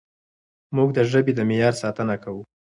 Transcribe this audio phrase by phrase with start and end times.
[0.75, 2.43] موږ د ژبې د معیار ساتنه کوو.